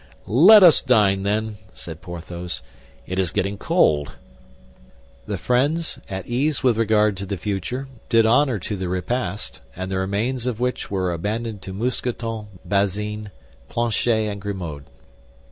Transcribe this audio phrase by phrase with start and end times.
[0.25, 2.63] "Let us dine, then," said Porthos;
[3.05, 4.13] "it is getting cold."
[5.27, 9.95] The friends, at ease with regard to the future, did honor to the repast, the
[9.99, 13.29] remains of which were abandoned to Mousqueton, Bazin,
[13.69, 14.85] Planchet, and Grimaud.